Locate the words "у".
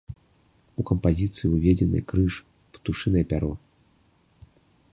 0.83-0.85